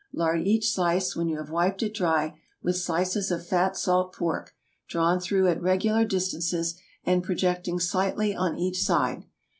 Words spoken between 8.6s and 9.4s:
side.